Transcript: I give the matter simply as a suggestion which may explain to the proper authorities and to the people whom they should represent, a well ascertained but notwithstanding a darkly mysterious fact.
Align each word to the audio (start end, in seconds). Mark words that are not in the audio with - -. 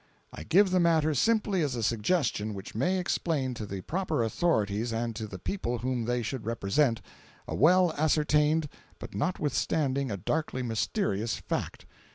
I 0.33 0.41
give 0.41 0.71
the 0.71 0.79
matter 0.79 1.13
simply 1.13 1.61
as 1.61 1.75
a 1.75 1.83
suggestion 1.83 2.55
which 2.55 2.73
may 2.73 2.97
explain 2.97 3.53
to 3.53 3.67
the 3.67 3.81
proper 3.81 4.23
authorities 4.23 4.91
and 4.91 5.15
to 5.15 5.27
the 5.27 5.37
people 5.37 5.77
whom 5.77 6.05
they 6.05 6.23
should 6.23 6.43
represent, 6.43 7.01
a 7.47 7.53
well 7.53 7.93
ascertained 7.95 8.67
but 8.97 9.13
notwithstanding 9.13 10.09
a 10.09 10.17
darkly 10.17 10.63
mysterious 10.63 11.37
fact. 11.37 11.85